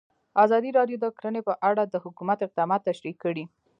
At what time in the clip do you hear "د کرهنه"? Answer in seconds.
1.01-1.41